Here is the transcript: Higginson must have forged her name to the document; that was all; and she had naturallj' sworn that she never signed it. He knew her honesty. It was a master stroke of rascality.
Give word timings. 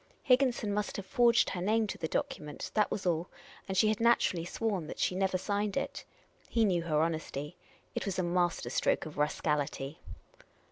Higginson 0.23 0.73
must 0.73 0.97
have 0.97 1.05
forged 1.05 1.51
her 1.51 1.61
name 1.61 1.85
to 1.85 1.97
the 1.99 2.07
document; 2.07 2.71
that 2.73 2.89
was 2.89 3.05
all; 3.05 3.29
and 3.67 3.77
she 3.77 3.87
had 3.89 3.99
naturallj' 3.99 4.47
sworn 4.47 4.87
that 4.87 4.97
she 4.97 5.13
never 5.13 5.37
signed 5.37 5.77
it. 5.77 6.05
He 6.49 6.65
knew 6.65 6.81
her 6.81 7.01
honesty. 7.03 7.55
It 7.93 8.07
was 8.07 8.17
a 8.17 8.23
master 8.23 8.71
stroke 8.71 9.05
of 9.05 9.19
rascality. 9.19 9.99